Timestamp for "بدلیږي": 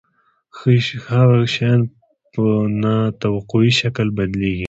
4.17-4.59